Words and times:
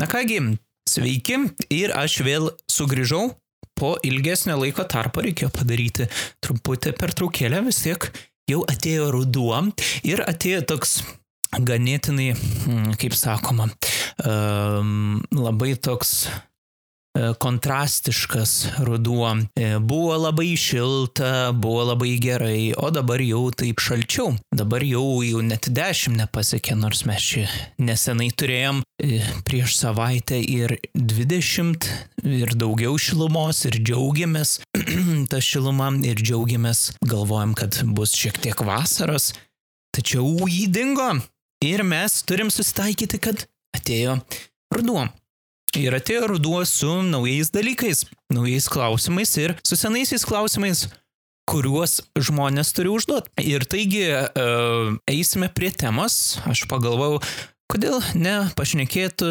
Na 0.00 0.08
kągi, 0.10 0.40
sveiki 0.88 1.38
ir 1.72 1.94
aš 1.96 2.20
vėl 2.26 2.50
sugrįžau. 2.70 3.32
Po 3.78 3.94
ilgesnio 4.04 4.58
laiko 4.60 4.84
tarpo 4.84 5.22
reikėjo 5.24 5.48
padaryti 5.54 6.06
truputį 6.44 6.92
pertraukėlę, 6.98 7.62
vis 7.66 7.80
tiek 7.82 8.04
jau 8.50 8.60
atėjo 8.68 9.08
ruduo 9.14 9.58
ir 10.04 10.22
atėjo 10.26 10.60
toks 10.74 11.00
ganėtinai, 11.52 12.32
mm, 12.36 12.94
kaip 13.00 13.16
sakoma, 13.16 13.68
um, 14.24 15.20
labai 15.34 15.74
toks 15.76 16.28
kontrastiškas 17.38 18.66
ruduo. 18.78 19.36
E, 19.56 19.78
buvo 19.78 20.16
labai 20.16 20.56
šilta, 20.56 21.52
buvo 21.52 21.84
labai 21.84 22.16
gerai, 22.22 22.72
o 22.76 22.90
dabar 22.90 23.20
jau 23.20 23.50
taip 23.52 23.82
šalčiau. 23.84 24.32
Dabar 24.54 24.84
jau, 24.86 25.20
jau 25.24 25.42
net 25.44 25.68
10 25.68 26.16
nepasiekė, 26.22 26.76
nors 26.78 27.04
mes 27.08 27.20
čia 27.20 27.44
nesenai 27.82 28.30
turėjom 28.32 28.80
e, 29.02 29.20
prieš 29.44 29.76
savaitę 29.82 30.40
ir 30.40 30.78
20 30.96 31.88
ir 32.32 32.56
daugiau 32.56 32.96
šilumos 32.96 33.64
ir 33.68 33.76
džiaugiamės 33.82 34.58
tą 35.30 35.42
šilumą 35.42 35.92
ir 36.08 36.20
džiaugiamės, 36.22 36.94
galvojam, 37.04 37.56
kad 37.58 37.82
bus 37.92 38.16
šiek 38.16 38.40
tiek 38.40 38.64
vasaros, 38.64 39.32
tačiau 39.92 40.48
jį 40.48 40.68
dingo 40.72 41.10
ir 41.62 41.84
mes 41.84 42.22
turim 42.24 42.48
susitaikyti, 42.50 43.20
kad 43.20 43.44
atėjo 43.76 44.16
ruduo. 44.72 45.10
Ir 45.72 45.94
atėjo 45.96 46.26
ruduo 46.34 46.58
su 46.68 46.98
naujais 47.06 47.48
dalykais, 47.48 48.04
naujais 48.28 48.66
klausimais 48.68 49.30
ir 49.40 49.54
su 49.64 49.78
senaisiais 49.80 50.26
klausimais, 50.28 50.82
kuriuos 51.48 52.02
žmonės 52.12 52.74
turi 52.76 52.90
užduoti. 52.92 53.32
Ir 53.40 53.64
taigi 53.64 54.04
uh, 54.12 54.92
eisime 55.08 55.48
prie 55.48 55.70
temos. 55.72 56.36
Aš 56.44 56.66
pagalvojau, 56.68 57.22
kodėl 57.72 58.02
ne 58.20 58.34
pašnekėtų, 58.58 59.30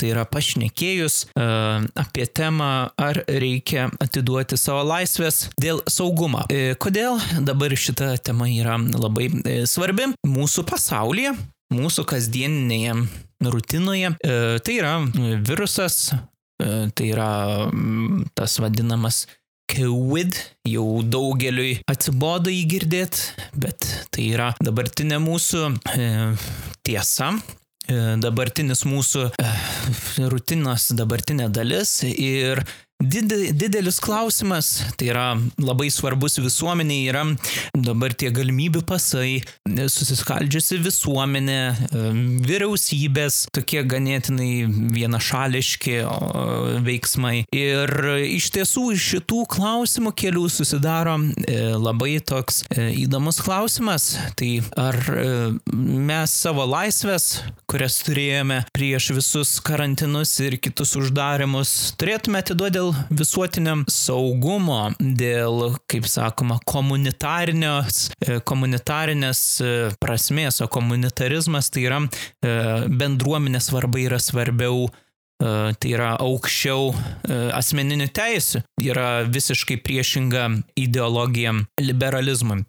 tai 0.00 0.14
yra 0.14 0.24
pašnekėjus 0.32 1.18
uh, 1.28 1.84
apie 2.00 2.24
temą, 2.24 2.70
ar 2.96 3.20
reikia 3.28 3.90
atiduoti 4.00 4.56
savo 4.56 4.86
laisvės 4.94 5.50
dėl 5.60 5.84
saugumo. 5.92 6.46
E, 6.48 6.72
kodėl 6.80 7.20
dabar 7.44 7.76
šita 7.76 8.14
tema 8.24 8.48
yra 8.48 8.78
labai 8.80 9.28
e, 9.28 9.58
svarbi 9.68 10.08
mūsų 10.24 10.64
pasaulyje, 10.72 11.36
mūsų 11.76 12.06
kasdieninėje 12.08 12.96
rutinoje. 13.50 14.14
E, 14.22 14.58
tai 14.64 14.78
yra 14.78 14.96
virusas, 15.42 16.12
e, 16.62 16.88
tai 16.94 17.12
yra 17.12 17.30
mm, 17.68 18.32
tas 18.38 18.58
vadinamas 18.62 19.24
COVID, 19.72 20.36
jau 20.68 20.86
daugeliui 21.08 21.78
atsibodo 21.88 22.52
jį 22.52 22.62
girdėti, 22.74 23.46
bet 23.56 23.86
tai 24.12 24.28
yra 24.34 24.50
dabartinė 24.60 25.20
mūsų 25.22 25.62
e, 25.96 26.08
tiesa, 26.84 27.32
e, 27.86 27.98
dabartinis 28.20 28.84
mūsų 28.88 29.28
e, 29.30 29.52
rutinos 30.32 30.90
dabartinė 30.98 31.48
dalis 31.54 32.00
ir 32.10 32.60
didelis 33.02 34.00
klausimas, 34.02 34.70
tai 34.96 35.10
yra 35.10 35.26
labai 35.60 35.90
svarbus 35.92 36.38
visuomeniai, 36.42 37.08
yra 37.10 37.24
dabar 37.74 38.14
tie 38.14 38.30
galimybių 38.34 38.82
pasai, 38.86 39.42
susiskaldžiusi 39.66 40.78
visuomenė, 40.82 41.60
vyriausybės, 42.46 43.46
tokie 43.54 43.82
ganėtinai 43.88 44.66
vienašališki 44.94 45.98
veiksmai. 46.86 47.34
Ir 47.56 47.94
iš 48.22 48.50
tiesų 48.56 48.86
iš 48.96 49.08
šitų 49.12 49.42
klausimų 49.52 50.14
kelių 50.18 50.46
susidaro 50.52 51.18
e, 51.18 51.58
labai 51.76 52.16
toks 52.24 52.62
e, 52.70 52.90
įdomus 53.04 53.40
klausimas, 53.44 54.12
tai 54.38 54.54
ar 54.80 54.98
e, 55.12 55.26
mes 55.72 56.36
savo 56.44 56.66
laisvės, 56.68 57.42
kurias 57.70 58.00
turėjome 58.06 58.62
prieš 58.74 59.10
visus 59.16 59.56
karantinus 59.64 60.34
ir 60.44 60.58
kitus 60.62 60.94
uždarimus, 61.00 61.94
turėtume 62.00 62.40
atiduoti 62.42 62.72
dėl 62.72 62.91
visuotiniam 63.10 63.84
saugumo, 63.90 64.92
dėl, 65.00 65.76
kaip 65.90 66.06
sakoma, 66.10 66.58
komunitarinės, 66.68 68.10
e, 68.22 68.38
e, 69.64 69.90
prasmės, 70.02 70.60
o 70.64 70.68
komunitarizmas 70.72 71.70
tai 71.72 71.86
yra 71.88 72.00
e, 72.02 72.08
bendruomenės 72.88 73.70
svarba 73.70 73.98
yra 74.02 74.20
svarbiau 74.22 74.90
tai 75.42 75.90
yra 75.90 76.12
aukščiau 76.22 76.92
asmeninių 77.58 78.06
teisų, 78.14 78.60
yra 78.78 79.24
visiškai 79.26 79.74
priešinga 79.82 80.44
ideologija 80.78 81.50
liberalizmui, 81.82 82.62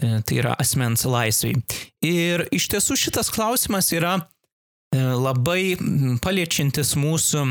tai 0.00 0.38
yra 0.38 0.54
asmens 0.56 1.04
laisvai. 1.04 1.52
Ir 2.00 2.46
iš 2.48 2.70
tiesų 2.72 2.96
šitas 2.96 3.28
klausimas 3.34 3.92
yra 3.92 4.14
labai 4.96 5.76
paliečiantis 6.24 6.94
mūsų 6.96 7.44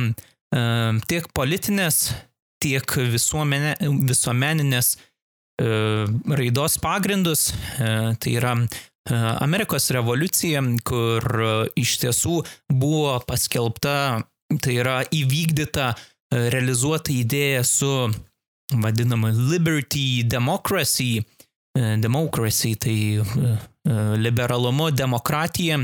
tiek 1.09 1.27
politinės, 1.33 2.13
tiek 2.63 2.95
visuomenė, 3.13 3.75
visuomeninės 4.07 4.95
raidos 5.59 6.77
pagrindus. 6.81 7.51
Tai 7.77 8.33
yra 8.33 8.55
Amerikos 9.43 9.89
revoliucija, 9.91 10.61
kur 10.87 11.25
iš 11.79 11.97
tiesų 12.03 12.39
buvo 12.71 13.17
paskelbta, 13.27 14.23
tai 14.63 14.77
yra 14.79 15.01
įvykdyta, 15.11 15.91
realizuota 16.53 17.13
idėja 17.13 17.63
su 17.67 17.91
vadinama 18.73 19.33
liberty 19.35 20.23
democracy, 20.23 21.25
democracy 21.75 22.75
tai 22.79 22.97
liberalumu, 24.23 24.91
demokratija 24.95 25.81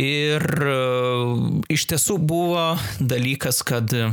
Ir 0.00 0.44
e, 0.64 0.74
iš 1.72 1.84
tiesų 1.90 2.16
buvo 2.24 2.72
dalykas, 3.00 3.60
kad 3.66 3.92
e, 3.92 4.08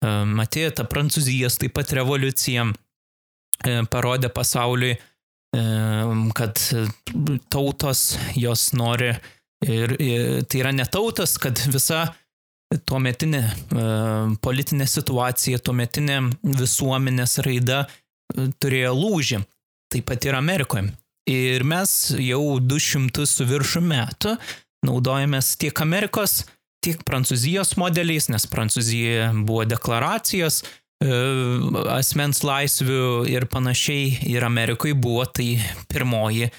matėjo 0.00 0.72
ta 0.78 0.86
Prancūzijos 0.88 1.58
taip 1.60 1.74
pat 1.76 1.92
revoliucija, 1.98 2.64
e, 2.70 3.76
parodė 3.92 4.32
pasauliui, 4.32 4.96
kad 6.36 6.60
tautos 7.48 8.00
jos 8.36 8.64
nori 8.76 9.06
ir, 9.64 9.94
ir 10.02 10.42
tai 10.44 10.58
yra 10.60 10.72
ne 10.74 10.84
tautas, 10.84 11.38
kad 11.40 11.56
visa 11.72 12.02
tuometinė 12.90 13.40
politinė 14.44 14.88
situacija, 14.90 15.62
tuometinė 15.64 16.18
visuomenės 16.58 17.38
raida 17.46 17.86
turėjo 18.60 18.92
lūžį. 18.98 19.40
Taip 19.94 20.10
pat 20.10 20.28
ir 20.28 20.36
Amerikoje. 20.36 20.90
Ir 21.30 21.64
mes 21.64 21.94
jau 22.20 22.58
200 22.60 23.24
su 23.30 23.48
viršų 23.48 23.84
metų 23.86 24.36
naudojamės 24.86 25.54
tiek 25.60 25.82
Amerikos, 25.82 26.44
tiek 26.84 27.02
Prancūzijos 27.06 27.74
modeliais, 27.80 28.28
nes 28.32 28.46
Prancūzijoje 28.50 29.30
buvo 29.46 29.64
deklaracijos, 29.68 30.62
e, 30.62 31.10
asmens 31.96 32.42
laisvių 32.46 33.26
ir 33.32 33.48
panašiai, 33.52 34.30
ir 34.30 34.46
Amerikoje 34.46 34.94
buvo 34.94 35.26
tai 35.26 35.56
pirmoji 35.90 36.46
e, 36.46 36.52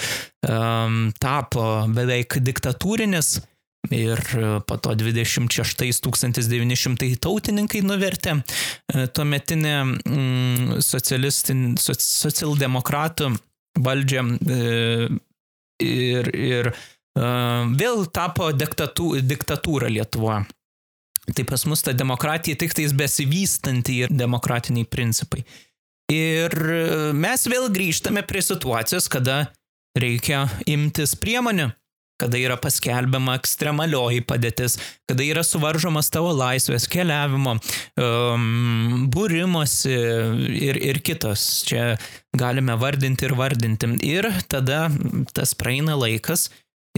um, 0.49 0.95
tapo 1.21 1.63
beveik 1.95 2.29
diktatūrinis, 2.43 3.27
ir 3.87 4.19
po 4.67 4.75
to 4.77 4.93
26 4.95 6.01
1900 6.03 7.15
tautininkai 7.23 7.81
nuvertė 7.85 8.33
tuometinę 9.15 9.75
mm, 9.85 10.81
socialdemokratų 10.83 13.29
valdžią 13.79 14.23
ir, 15.79 16.35
ir 16.35 16.73
vėl 17.15 18.05
tapo 18.13 18.51
diktatū, 18.53 19.19
diktatūra 19.23 19.89
Lietuvoje. 19.91 20.45
Tai 21.35 21.45
pas 21.45 21.65
mus 21.69 21.83
ta 21.85 21.93
demokratija 21.93 22.57
tik 22.59 22.73
tais 22.77 22.93
besivystanti 22.95 23.99
ir 24.05 24.13
demokratiniai 24.13 24.87
principai. 24.89 25.43
Ir 26.09 26.55
mes 27.13 27.45
vėl 27.45 27.67
grįžtame 27.69 28.23
prie 28.25 28.41
situacijos, 28.41 29.05
kada 29.13 29.43
reikia 29.99 30.47
imtis 30.69 31.13
priemonių, 31.19 31.69
kada 32.19 32.39
yra 32.41 32.57
paskelbiama 32.59 33.37
ekstremalioji 33.39 34.23
padėtis, 34.27 34.77
kada 35.09 35.23
yra 35.23 35.43
suvaržomas 35.45 36.09
tavo 36.11 36.33
laisvės 36.35 36.87
keliavimo, 36.91 37.55
um, 38.01 39.05
būrimosi 39.13 39.93
ir, 39.93 40.81
ir 40.91 40.99
kitos. 41.05 41.45
Čia 41.69 41.93
galime 42.37 42.75
vardinti 42.79 43.29
ir 43.29 43.37
vardinti. 43.39 43.93
Ir 44.09 44.27
tada 44.51 44.87
tas 45.33 45.55
praeina 45.55 45.95
laikas 45.99 46.49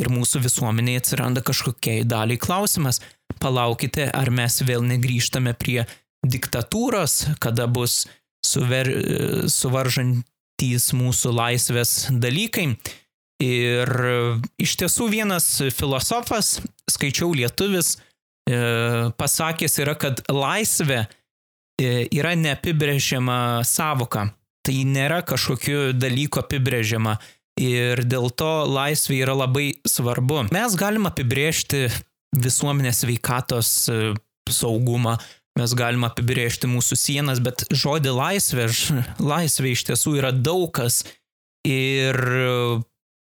ir 0.02 0.10
mūsų 0.12 0.42
visuomenėje 0.46 1.04
atsiranda 1.04 1.44
kažkokiai 1.46 2.06
daliai 2.08 2.42
klausimas. 2.42 3.02
Palaukite, 3.42 4.10
ar 4.10 4.32
mes 4.34 4.62
vėl 4.66 4.84
negrįžtame 4.86 5.54
prie 5.58 5.86
diktatūros, 6.28 7.38
kada 7.42 7.68
bus 7.68 8.06
suver, 8.46 8.90
suvaržantys 9.50 10.92
mūsų 10.98 11.34
laisvės 11.38 11.96
dalykai. 12.12 12.74
Ir 13.42 13.90
iš 14.62 14.76
tiesų 14.78 15.08
vienas 15.10 15.48
filosofas, 15.74 16.60
skaičiau 16.90 17.32
lietuvis, 17.34 17.96
e, 18.46 19.10
pasakęs 19.18 19.80
yra, 19.82 19.96
kad 19.98 20.22
laisvė 20.30 21.00
e, 21.02 22.06
yra 22.14 22.36
neapibrėžiama 22.38 23.64
savoka. 23.66 24.28
Tai 24.62 24.76
nėra 24.86 25.24
kažkokiu 25.26 25.90
dalyku 25.98 26.44
apibrėžiama. 26.44 27.16
Ir 27.60 28.04
dėl 28.08 28.30
to 28.32 28.52
laisvė 28.70 29.22
yra 29.26 29.36
labai 29.36 29.74
svarbu. 29.88 30.48
Mes 30.56 30.76
galim 30.80 31.10
apibrėžti 31.10 31.90
visuomenės 32.38 33.04
veikatos 33.06 33.72
e, 33.92 34.14
saugumą, 34.50 35.18
mes 35.60 35.74
galim 35.78 36.06
apibrėžti 36.08 36.70
mūsų 36.72 36.98
sienas, 37.00 37.42
bet 37.44 37.66
žodį 37.76 38.14
laisvė, 38.16 38.70
laisvė 39.20 39.76
iš 39.76 39.86
tiesų 39.90 40.16
yra 40.22 40.32
daugas 40.32 41.02
ir, 41.68 42.18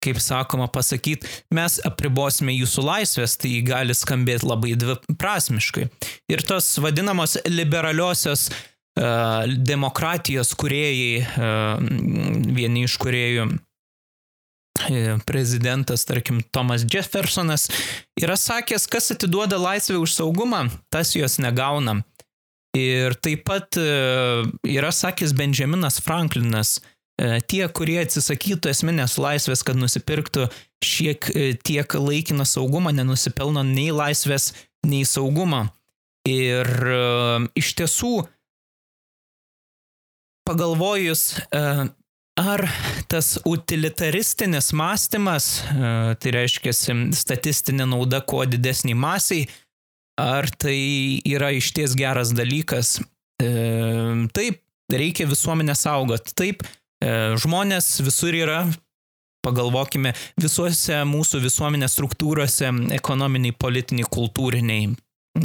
kaip 0.05 0.21
sakoma, 0.23 0.69
pasakyti, 0.71 1.27
mes 1.55 1.79
apribosime 1.87 2.55
jūsų 2.55 2.85
laisvės, 2.87 3.37
tai 3.41 3.59
gali 3.67 3.97
skambėti 3.97 4.47
labai 4.47 4.77
dviprasmiškai. 4.79 5.89
Ir 6.31 6.45
tos 6.47 6.71
vadinamos 6.83 7.39
liberaliosios 7.49 8.49
uh, 8.53 9.49
demokratijos 9.49 10.55
kuriejai, 10.59 11.25
uh, 11.25 11.81
vieni 12.55 12.87
iš 12.87 12.99
kuriejų 13.03 13.49
e, 13.49 13.59
prezidentas, 15.27 16.05
tarkim, 16.09 16.43
Thomas 16.53 16.85
Jeffersonas, 16.89 17.69
yra 18.21 18.37
sakęs, 18.37 18.87
kas 18.91 19.11
atiduoda 19.15 19.59
laisvę 19.61 19.99
už 19.99 20.15
saugumą, 20.17 20.69
tas 20.91 21.15
jos 21.15 21.39
negauna. 21.39 22.01
Ir 22.77 23.17
taip 23.25 23.47
pat 23.49 23.79
e, 23.81 23.89
yra 24.69 24.93
sakęs 24.93 25.33
Benjaminas 25.33 25.99
Franklinas, 26.05 26.79
e, 27.17 27.41
tie, 27.41 27.65
kurie 27.73 27.99
atsisakytų 28.03 28.71
esminės 28.71 29.17
laisvės, 29.19 29.65
kad 29.65 29.79
nusipirktų 29.81 30.49
šiek 30.85 31.31
e, 31.33 31.53
tiek 31.57 31.97
laikiną 31.97 32.45
saugumą, 32.47 32.93
nenusipelno 32.93 33.65
nei 33.67 33.89
laisvės, 33.95 34.53
nei 34.87 35.07
saugumo. 35.09 35.67
Ir 36.29 36.69
iš 37.57 37.71
tiesų, 37.79 38.27
pagalvojus, 40.45 41.39
ar 42.39 42.65
tas 43.11 43.35
utilitaristinis 43.49 44.71
mąstymas, 44.77 45.49
tai 46.23 46.35
reiškia 46.35 46.75
statistinė 47.19 47.89
nauda 47.91 48.21
kuo 48.23 48.45
didesnį 48.47 48.95
masiai, 48.95 49.49
Ar 50.19 50.49
tai 50.51 51.21
yra 51.31 51.53
išties 51.55 51.95
geras 51.95 52.33
dalykas? 52.35 52.99
E, 53.39 53.51
taip, 54.35 54.59
reikia 54.91 55.29
visuomenę 55.31 55.77
saugot. 55.79 56.33
Taip, 56.35 56.65
e, 56.99 57.11
žmonės 57.39 58.01
visur 58.03 58.35
yra, 58.35 58.65
pagalvokime, 59.47 60.17
visuose 60.43 61.05
mūsų 61.07 61.45
visuomenės 61.45 61.95
struktūrose, 61.95 62.73
ekonominiai, 62.99 63.55
politiniai, 63.55 64.11
kultūriniai, 64.11 64.91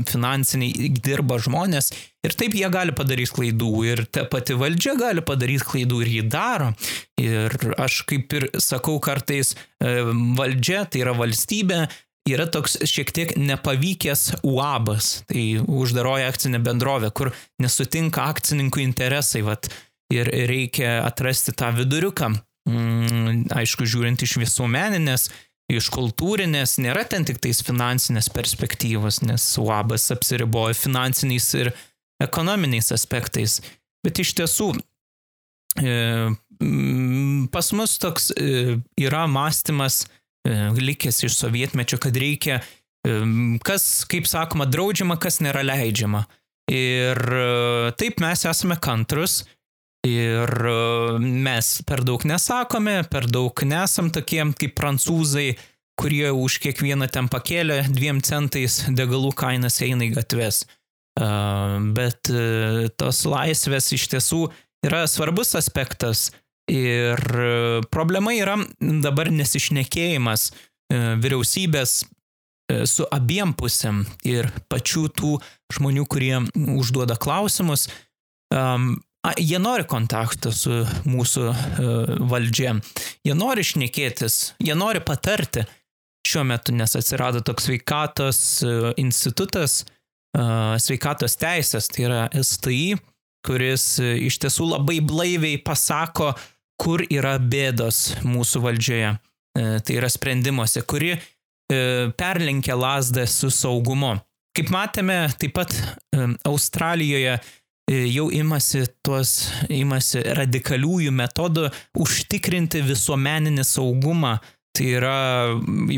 finansiniai 0.10 0.90
dirba 0.98 1.38
žmonės 1.42 1.92
ir 2.24 2.36
taip 2.40 2.56
jie 2.58 2.70
gali 2.74 2.96
padaryti 2.96 3.36
klaidų 3.36 3.72
ir 3.88 4.04
ta 4.12 4.26
pati 4.30 4.56
valdžia 4.60 4.96
gali 5.00 5.24
padaryti 5.26 5.68
klaidų 5.70 6.02
ir 6.04 6.12
jį 6.18 6.24
daro. 6.34 6.72
Ir 7.22 7.54
aš 7.82 8.02
kaip 8.10 8.34
ir 8.40 8.48
sakau 8.64 8.98
kartais, 9.04 9.54
e, 9.84 10.00
valdžia 10.38 10.84
tai 10.90 11.04
yra 11.04 11.16
valstybė, 11.18 11.86
yra 12.30 12.48
toks 12.48 12.80
šiek 12.88 13.12
tiek 13.16 13.34
nepavykęs 13.40 14.44
UABas, 14.48 15.24
tai 15.30 15.60
uždaroja 15.62 16.30
akcinė 16.32 16.62
bendrovė, 16.64 17.12
kur 17.12 17.34
nesutinka 17.62 18.30
akcininkų 18.32 18.84
interesai, 18.84 19.44
vat, 19.46 19.68
ir 20.14 20.30
reikia 20.50 21.02
atrasti 21.04 21.56
tą 21.58 21.74
viduriuką. 21.76 22.32
Mm, 22.70 23.50
aišku, 23.52 23.84
žiūrint 23.90 24.24
iš 24.24 24.38
visuomeninės, 24.40 25.28
iš 25.80 25.90
kultūrinės, 25.94 26.78
nėra 26.84 27.06
ten 27.10 27.28
tik 27.28 27.42
tais 27.44 27.62
finansinės 27.66 28.30
perspektyvos, 28.34 29.22
nes 29.26 29.46
UABas 29.62 30.10
apsiriboja 30.16 30.78
finansiniais 30.78 31.50
ir 31.60 31.72
ekonominiais 32.24 32.92
aspektais. 32.96 33.60
Bet 34.04 34.20
iš 34.24 34.34
tiesų, 34.40 34.74
e, 35.82 35.96
pas 37.54 37.72
mus 37.76 37.98
toks 38.02 38.32
e, 38.36 38.78
yra 39.02 39.26
mąstymas, 39.32 40.04
E, 40.44 40.54
likęs 40.76 41.24
iš 41.24 41.38
sovietmečio, 41.40 41.98
kad 42.04 42.18
reikia, 42.20 42.60
kas, 43.64 43.84
kaip 44.12 44.28
sakoma, 44.28 44.68
draudžiama, 44.68 45.16
kas 45.20 45.40
nėra 45.44 45.64
leidžiama. 45.64 46.26
Ir 46.72 47.20
taip 48.00 48.22
mes 48.24 48.46
esame 48.48 48.78
kantrus 48.80 49.42
ir 50.08 50.52
mes 51.20 51.70
per 51.88 52.04
daug 52.04 52.26
nesakome, 52.28 53.02
per 53.10 53.30
daug 53.32 53.64
nesam 53.68 54.12
tokie 54.14 54.44
kaip 54.60 54.76
prancūzai, 54.80 55.54
kurie 56.00 56.32
už 56.34 56.60
kiekvieną 56.64 57.08
ten 57.14 57.30
pakėlę 57.30 57.84
dviem 57.94 58.22
centais 58.26 58.82
degalų 58.90 59.34
kainas 59.38 59.82
eina 59.86 60.08
į 60.08 60.14
gatves. 60.18 60.64
Bet 61.14 62.32
tos 62.98 63.20
laisvės 63.30 63.92
iš 63.94 64.08
tiesų 64.16 64.48
yra 64.84 65.04
svarbus 65.08 65.54
aspektas 65.56 66.32
Ir 66.72 67.20
e, 67.20 67.82
problema 67.92 68.32
yra 68.32 68.56
dabar 68.80 69.28
nesišnekėjimas 69.36 70.48
e, 70.48 70.54
vyriausybės 71.20 71.96
e, 72.72 72.86
su 72.88 73.04
abiem 73.12 73.52
pusėm 73.60 74.06
ir 74.24 74.48
pačių 74.72 75.10
tų 75.12 75.34
žmonių, 75.76 76.08
kurie 76.08 76.38
užduoda 76.78 77.20
klausimus. 77.20 77.90
Jie 79.40 79.60
nori 79.62 79.86
kontakto 79.88 80.52
su 80.52 80.82
mūsų 81.08 81.44
uh, 81.48 82.12
valdžia, 82.28 82.74
jie 83.24 83.36
nori 83.40 83.64
šnekėtis, 83.64 84.56
jie 84.60 84.76
nori 84.76 85.00
patarti 85.00 85.64
šiuo 86.28 86.44
metu, 86.48 86.76
nes 86.76 86.98
atsirado 87.00 87.40
toks 87.40 87.70
sveikatos 87.70 88.40
uh, 88.68 88.90
institutas, 89.00 89.86
uh, 90.36 90.76
sveikatos 90.76 91.38
teisės, 91.40 91.88
tai 91.88 92.08
yra 92.10 92.26
STI, 92.36 92.98
kuris 93.48 93.86
iš 94.04 94.42
tiesų 94.44 94.74
labai 94.74 95.00
blaiviai 95.04 95.60
pasako, 95.64 96.34
kur 96.80 97.04
yra 97.08 97.38
bėdos 97.40 98.10
mūsų 98.28 98.64
valdžioje. 98.64 99.16
E, 99.54 99.80
tai 99.86 99.98
yra 100.00 100.10
sprendimuose, 100.10 100.82
kuri 100.90 101.14
e, 101.14 101.20
perlenkia 102.18 102.78
lasdą 102.78 103.28
su 103.30 103.52
saugumu. 103.54 104.16
Kaip 104.58 104.72
matėme, 104.74 105.18
taip 105.42 105.54
pat 105.58 105.76
e, 105.78 106.26
Australijoje 106.50 107.38
jau 107.92 108.30
imasi 108.32 108.86
tuos, 109.06 109.52
imasi 109.70 110.24
radikaliųjų 110.40 111.12
metodų 111.14 111.70
užtikrinti 112.00 112.84
visuomeninį 112.86 113.66
saugumą. 113.68 114.38
Tai 114.74 114.86
yra 114.90 115.18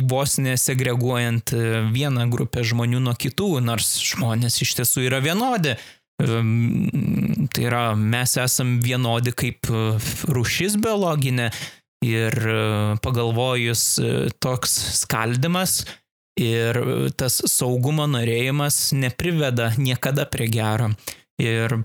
vos 0.04 0.34
nesegreguojant 0.44 1.54
vieną 1.96 2.26
grupę 2.28 2.66
žmonių 2.68 3.00
nuo 3.06 3.14
kitų, 3.16 3.62
nors 3.64 3.94
žmonės 4.04 4.60
iš 4.66 4.74
tiesų 4.82 5.06
yra 5.08 5.22
vienodi. 5.24 5.78
Tai 6.16 7.64
yra, 7.64 7.90
mes 7.96 8.38
esam 8.40 8.78
vienodi 8.80 9.34
kaip 9.36 9.68
e, 9.68 9.80
rušis 10.32 10.78
biologinė 10.80 11.50
ir 12.08 12.38
e, 12.40 12.60
pagalvojus 13.04 13.84
e, 14.00 14.12
toks 14.40 14.78
skaldimas 15.02 15.82
ir 16.40 16.80
tas 17.20 17.42
saugumo 17.52 18.08
norėjimas 18.08 18.94
nepriveda 18.96 19.74
niekada 19.76 20.24
prie 20.32 20.48
gero. 20.52 20.94
Ir 21.42 21.84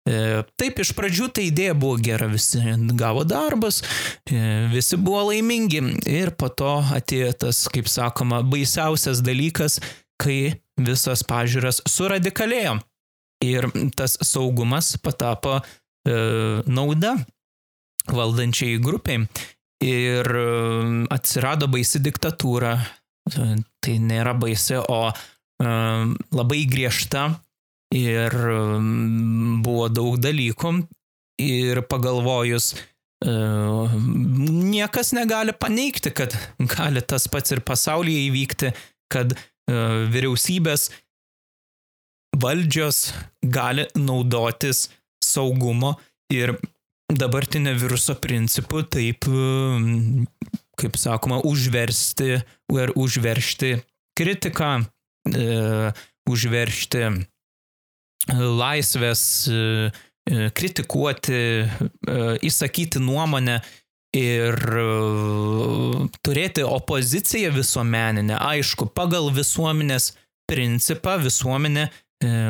E, 0.03 0.43
taip, 0.59 0.81
iš 0.83 0.91
pradžių 0.97 1.29
ta 1.31 1.43
idėja 1.45 1.75
buvo 1.79 1.95
gera, 2.03 2.27
visi 2.27 2.59
gavo 2.99 3.23
darbus, 3.23 3.79
e, 4.27 4.67
visi 4.73 4.99
buvo 4.99 5.29
laimingi 5.29 5.79
ir 6.11 6.33
po 6.35 6.49
to 6.51 6.75
atėjo 6.91 7.31
tas, 7.45 7.61
kaip 7.71 7.87
sakoma, 7.87 8.41
baisiausias 8.43 9.23
dalykas, 9.23 9.79
kai 10.19 10.59
visas 10.75 11.23
pažiūras 11.27 11.79
suradikalėjo. 11.87 12.81
Ir 13.43 13.67
tas 13.95 14.17
saugumas 14.23 14.93
patapo 15.03 15.57
e, 15.59 15.63
nauda 16.67 17.15
valdančiai 18.11 18.79
grupiai. 18.83 19.23
Ir 19.83 20.27
atsirado 21.11 21.67
baisi 21.67 21.99
diktatūra, 21.99 22.77
tai 23.27 23.95
nėra 23.99 24.31
baisi, 24.39 24.77
o 24.79 25.09
labai 26.33 26.63
griežta 26.69 27.27
ir 27.93 28.33
buvo 29.63 29.87
daug 29.91 30.17
dalykų. 30.21 30.73
Ir 31.43 31.81
pagalvojus, 31.89 32.75
niekas 33.25 35.13
negali 35.17 35.55
paneigti, 35.57 36.11
kad 36.13 36.35
gali 36.75 37.01
tas 37.01 37.25
pats 37.31 37.55
ir 37.55 37.63
pasaulyje 37.65 38.27
įvykti, 38.27 38.69
kad 39.11 39.33
uh, 39.33 40.05
vyriausybės 40.13 40.91
valdžios 42.37 43.13
gali 43.41 43.87
naudotis 43.97 44.87
saugumo 45.25 45.95
ir 46.33 46.53
dabartinio 47.09 47.73
viruso 47.81 48.15
principu 48.21 48.83
taip 48.85 49.25
kaip 50.79 50.97
sakoma, 50.97 51.39
užversti 51.45 52.41
ar 52.73 52.93
užveršti 52.97 53.75
kritiką, 54.17 54.71
e, 54.81 54.87
užveršti 56.29 57.03
e, 57.03 57.13
laisvės, 58.31 59.23
e, 59.47 59.91
e, 60.29 60.49
kritikuoti, 60.55 61.33
e, 61.33 61.67
įsakyti 62.47 63.01
nuomonę 63.03 63.59
ir 64.15 64.55
e, 64.55 64.85
turėti 66.23 66.63
opoziciją 66.63 67.51
visuomeninę. 67.55 68.37
Aišku, 68.39 68.87
pagal 68.95 69.31
visuomenės 69.33 70.13
principą 70.49 71.17
visuomenė 71.21 71.89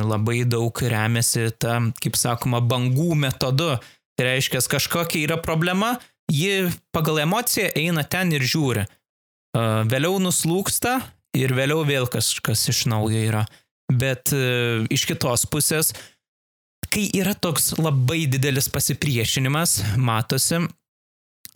labai 0.06 0.44
daug 0.46 0.70
remiasi 0.70 1.48
tą, 1.58 1.80
kaip 1.98 2.18
sakoma, 2.20 2.60
bangų 2.62 3.15
metodu. 3.18 3.72
Tai 4.13 4.25
reiškia, 4.27 4.60
kažkokia 4.70 5.24
yra 5.24 5.39
problema, 5.42 5.96
ji 6.30 6.68
pagal 6.94 7.24
emociją 7.24 7.72
eina 7.74 8.03
ten 8.06 8.36
ir 8.36 8.46
žiūri. 8.46 8.84
Vėliau 9.89 10.20
nuslūksta 10.22 11.00
ir 11.38 11.54
vėliau 11.56 11.84
vėl 11.88 12.08
kažkas 12.12 12.68
iš 12.72 12.86
naujo 12.92 13.20
yra. 13.20 13.44
Bet 13.94 14.32
iš 14.34 15.04
kitos 15.10 15.44
pusės, 15.52 15.92
kai 16.94 17.04
yra 17.13 17.34
toks 17.36 17.74
labai 17.78 18.24
didelis 18.32 18.70
pasipriešinimas, 18.72 19.75
matosi, 20.00 20.62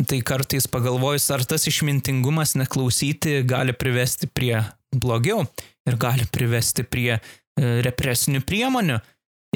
tai 0.09 0.19
kartais 0.25 0.67
pagalvojus, 0.69 1.29
ar 1.33 1.45
tas 1.47 1.65
išmintingumas 1.69 2.57
neklausyti 2.59 3.39
gali 3.47 3.73
privesti 3.73 4.29
prie 4.29 4.59
blogiau 4.93 5.45
ir 5.87 5.97
gali 5.97 6.27
privesti 6.29 6.85
prie 6.85 7.17
represinių 7.57 8.43
priemonių. 8.45 8.99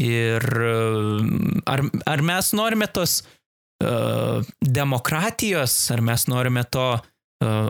Ir 0.02 0.46
ar, 1.70 1.84
ar 2.08 2.22
mes 2.26 2.54
norime 2.56 2.88
tos 2.90 3.20
uh, 3.20 3.34
E, 3.82 4.42
demokratijos, 4.62 5.74
ar 5.92 6.02
mes 6.06 6.28
norime 6.30 6.64
to 6.70 6.88
e, 6.94 7.02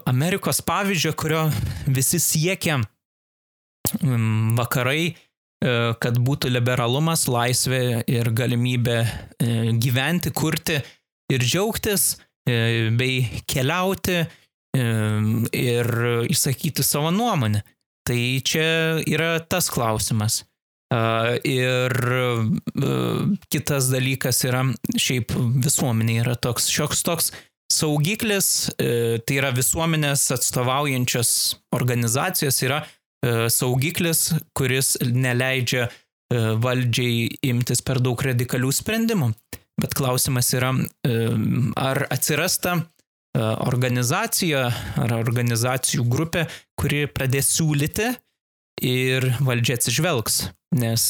Amerikos 0.06 0.60
pavyzdžio, 0.68 1.14
kurio 1.16 1.46
visi 1.88 2.20
siekia 2.20 2.82
vakarai, 4.58 5.12
e, 5.12 5.76
kad 6.04 6.20
būtų 6.20 6.52
liberalumas, 6.52 7.28
laisvė 7.32 8.04
ir 8.10 8.32
galimybė 8.36 8.98
gyventi, 9.82 10.34
kurti 10.36 10.82
ir 11.32 11.46
džiaugtis, 11.46 12.18
bei 12.98 13.42
keliauti 13.48 14.24
ir 14.74 15.90
išsakyti 16.32 16.84
savo 16.84 17.12
nuomonę. 17.14 17.62
Tai 18.08 18.22
čia 18.42 18.66
yra 19.06 19.36
tas 19.46 19.70
klausimas. 19.70 20.42
Ir 21.48 21.94
kitas 23.54 23.92
dalykas 23.94 24.42
yra, 24.50 24.66
šiaip 24.98 25.32
visuomenė 25.64 26.18
yra 26.24 26.36
toks 26.36 26.68
šioks 26.74 27.06
toks 27.08 27.32
saugiklis, 27.72 28.70
e, 28.78 29.20
tai 29.26 29.40
yra 29.40 29.52
visuomenės 29.56 30.28
atstovaujančios 30.36 31.32
organizacijos 31.76 32.62
yra 32.66 32.82
e, 32.84 33.50
saugiklis, 33.54 34.32
kuris 34.58 34.96
neleidžia 35.08 35.88
e, 35.88 35.92
valdžiai 36.62 37.30
imtis 37.52 37.84
per 37.86 38.02
daug 38.04 38.22
radikalių 38.28 38.72
sprendimų. 38.76 39.32
Bet 39.82 39.96
klausimas 39.98 40.52
yra, 40.54 40.76
ar 41.80 42.00
atsirasta 42.14 42.76
organizacija 43.66 44.68
ar 45.00 45.14
organizacijų 45.16 46.04
grupė, 46.12 46.44
kuri 46.78 47.08
pradės 47.10 47.50
siūlyti 47.56 48.12
ir 48.86 49.26
valdžia 49.42 49.80
atsižvelgs. 49.80 50.38
Nes 50.78 51.06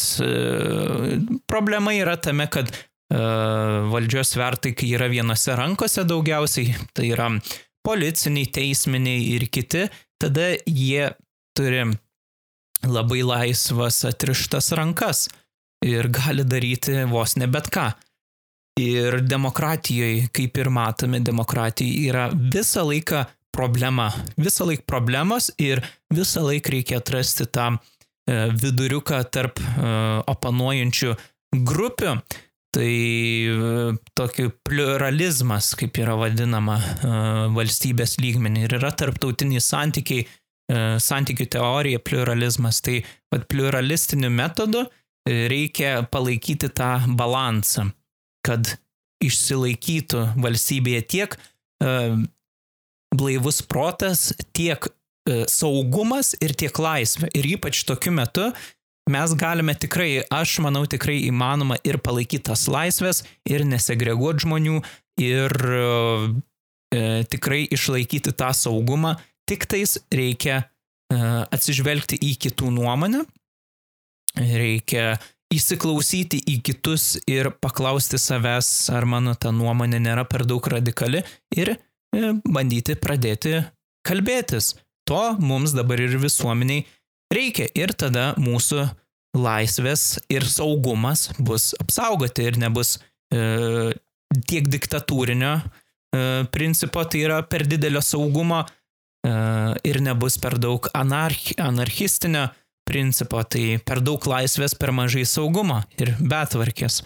problema 1.52 1.98
yra 1.98 2.16
tame, 2.22 2.48
kad 2.54 2.72
valdžios 3.12 4.34
svertai, 4.36 4.72
kai 4.78 4.94
yra 4.96 5.10
vienose 5.12 5.56
rankose 5.58 6.06
daugiausiai, 6.08 6.76
tai 6.96 7.10
yra 7.12 7.28
policiniai, 7.84 8.48
teisminiai 8.54 9.26
ir 9.36 9.48
kiti, 9.52 9.88
tada 10.22 10.54
jie 10.66 11.10
turi 11.58 11.84
labai 12.88 13.22
laisvas 13.26 14.04
atrištas 14.10 14.72
rankas 14.78 15.28
ir 15.86 16.10
gali 16.14 16.46
daryti 16.46 17.04
vos 17.10 17.36
ne 17.38 17.50
bet 17.52 17.70
ką. 17.74 17.92
Ir 18.80 19.20
demokratijoje, 19.28 20.30
kaip 20.34 20.58
ir 20.58 20.70
matome, 20.72 21.20
demokratija 21.20 22.10
yra 22.10 22.30
visą 22.32 22.86
laiką 22.88 23.26
problema. 23.52 24.08
Visą 24.40 24.66
laiką 24.70 24.86
problemos 24.88 25.52
ir 25.60 25.84
visą 26.14 26.46
laiką 26.48 26.72
reikia 26.78 27.02
atrasti 27.02 27.50
tą 27.52 27.74
e, 27.76 28.48
viduriuką 28.56 29.20
tarp 29.34 29.60
e, 29.60 29.66
oponuojančių 30.32 31.18
grupių. 31.68 32.16
Tai 32.72 32.88
e, 32.88 33.56
tokį 34.16 34.48
pluralizmas, 34.68 35.74
kaip 35.80 36.00
yra 36.00 36.16
vadinama 36.20 36.78
valstybės 37.56 38.18
lygmenį. 38.24 38.66
Ir 38.68 38.78
yra 38.80 38.94
tarptautiniai 38.96 39.64
santykiai, 39.64 40.28
santykių 41.04 41.50
teorija, 41.52 42.00
pluralizmas. 42.00 42.80
Tai 42.86 43.02
vat, 43.34 43.48
pluralistiniu 43.52 44.30
metodu 44.32 44.86
reikia 45.28 45.98
palaikyti 46.10 46.72
tą 46.72 46.94
balansą, 47.20 47.90
kad 48.48 48.78
išsilaikytų 49.22 50.24
valstybėje 50.42 51.02
tiek 51.12 51.36
blaivus 53.16 53.62
protas, 53.62 54.32
tiek 54.56 54.88
e, 55.30 55.44
saugumas 55.52 56.34
ir 56.42 56.56
tiek 56.58 56.76
laisvė. 56.80 57.32
Ir 57.38 57.50
ypač 57.58 57.84
tokiu 57.88 58.14
metu 58.16 58.50
mes 59.12 59.34
galime 59.38 59.76
tikrai, 59.78 60.24
aš 60.32 60.60
manau, 60.64 60.86
tikrai 60.90 61.20
įmanoma 61.28 61.78
ir 61.88 62.00
palaikyti 62.04 62.50
tas 62.52 62.68
laisvės, 62.72 63.24
ir 63.50 63.66
nesegreguoti 63.68 64.46
žmonių, 64.46 64.80
ir 65.22 65.56
e, 65.76 67.04
tikrai 67.32 67.66
išlaikyti 67.72 68.34
tą 68.38 68.52
saugumą. 68.56 69.18
Tik 69.50 69.68
tais 69.70 69.98
reikia 70.14 70.62
e, 70.62 70.66
atsižvelgti 71.52 72.20
į 72.24 72.34
kitų 72.48 72.72
nuomonę, 72.78 73.26
reikia 74.40 75.16
įsiklausyti 75.52 76.40
į 76.48 76.60
kitus 76.64 77.18
ir 77.28 77.52
paklausti 77.60 78.20
savęs, 78.22 78.70
ar 78.96 79.08
mano 79.10 79.36
ta 79.36 79.52
nuomonė 79.52 80.00
nėra 80.00 80.24
per 80.30 80.46
daug 80.48 80.68
radikali 80.72 81.26
ir 81.56 81.76
bandyti 82.48 82.96
pradėti 83.00 83.60
kalbėtis. 84.08 84.76
To 85.10 85.36
mums 85.40 85.74
dabar 85.76 86.00
ir 86.00 86.16
visuomeniai 86.22 86.86
reikia 87.34 87.68
ir 87.76 87.94
tada 87.98 88.32
mūsų 88.40 88.86
laisvės 89.38 90.20
ir 90.32 90.46
saugumas 90.50 91.30
bus 91.40 91.72
apsaugoti 91.80 92.50
ir 92.50 92.60
nebus 92.60 92.98
e, 93.32 93.94
tiek 94.48 94.68
diktatūrinio 94.72 95.54
e, 95.58 95.64
principo, 96.52 97.04
tai 97.06 97.24
yra 97.28 97.42
per 97.48 97.66
didelio 97.70 98.04
saugumo 98.04 98.64
e, 98.66 99.32
ir 99.88 100.02
nebus 100.04 100.38
per 100.42 100.58
daug 100.60 100.90
anarch, 100.98 101.54
anarchistinio 101.60 102.50
principo, 102.88 103.44
tai 103.48 103.80
per 103.86 104.02
daug 104.04 104.26
laisvės, 104.28 104.76
per 104.76 104.92
mažai 104.96 105.24
saugumo 105.30 105.80
ir 106.02 106.16
betvarkės. 106.20 107.02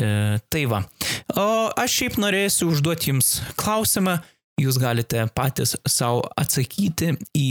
E, 0.00 0.38
tai 0.48 0.64
va. 0.70 0.84
O 1.36 1.46
aš 1.76 1.96
šiaip 2.00 2.20
norėsiu 2.22 2.70
užduoti 2.72 3.12
jums 3.12 3.34
klausimą, 3.60 4.20
jūs 4.60 4.78
galite 4.80 5.26
patys 5.36 5.74
savo 5.88 6.24
atsakyti 6.40 7.14
į 7.36 7.48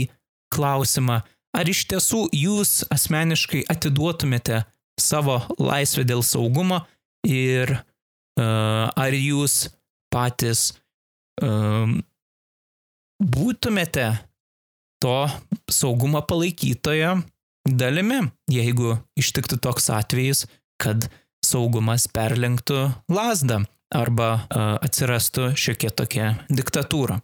klausimą, 0.54 1.20
ar 1.56 1.70
iš 1.70 1.84
tiesų 1.90 2.26
jūs 2.36 2.84
asmeniškai 2.92 3.64
atiduotumėte 3.72 4.64
savo 5.00 5.40
laisvę 5.58 6.04
dėl 6.08 6.22
saugumo 6.26 6.82
ir 7.26 7.72
uh, 7.76 8.88
ar 8.94 9.16
jūs 9.16 9.68
patys 10.12 10.70
um, 11.42 12.00
būtumėte 13.20 14.12
to 15.00 15.16
saugumo 15.70 16.20
palaikytojo 16.28 17.20
dalimi, 17.68 18.22
jeigu 18.50 18.98
ištiktų 19.20 19.60
toks 19.64 19.90
atvejis, 19.92 20.46
kad 20.80 21.08
saugumas 21.44 22.06
perlenktų 22.12 22.88
lasdą 23.12 23.62
arba 23.94 24.30
uh, 24.36 24.76
atsirastų 24.84 25.52
šiokia 25.58 25.90
tokia 25.96 26.30
diktatūra. 26.52 27.18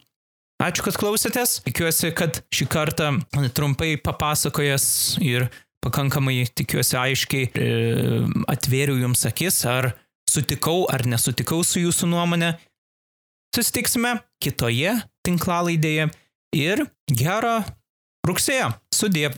Ačiū, 0.57 0.81
kad 0.87 0.95
klausėtės. 0.97 1.59
Tikiuosi, 1.67 2.09
kad 2.17 2.39
šį 2.49 2.65
kartą 2.73 3.11
trumpai 3.53 3.91
papasakojęs 4.01 4.87
ir 5.21 5.45
pakankamai, 5.85 6.39
tikiuosi, 6.57 6.95
aiškiai 6.97 7.49
e, 7.53 7.67
atvėriau 8.49 8.97
jums 8.97 9.21
akis, 9.29 9.61
ar 9.69 9.91
sutikau 10.25 10.87
ar 10.89 11.05
nesutikau 11.05 11.61
su 11.61 11.83
jūsų 11.83 12.09
nuomonė. 12.09 12.55
Susitiksime 13.53 14.15
kitoje 14.43 14.95
tinklalaidėje 15.25 16.09
ir 16.57 16.83
gero 17.13 17.59
rugsėjo. 18.25 18.73
Sudėv. 18.93 19.37